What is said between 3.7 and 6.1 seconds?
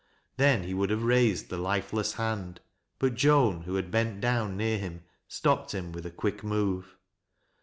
had bent down near him, stopped him with a